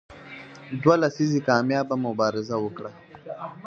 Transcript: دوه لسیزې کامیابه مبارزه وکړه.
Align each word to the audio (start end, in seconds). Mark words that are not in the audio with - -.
دوه 0.81 0.95
لسیزې 1.01 1.39
کامیابه 1.49 1.95
مبارزه 2.05 2.55
وکړه. 2.61 2.91